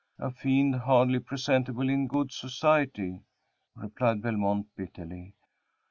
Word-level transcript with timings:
"A 0.17 0.31
fiend 0.31 0.73
hardly 0.77 1.19
presentable 1.19 1.87
in 1.87 2.07
good 2.07 2.31
society," 2.31 3.21
replied 3.75 4.23
Belmont, 4.23 4.65
bitterly. 4.75 5.35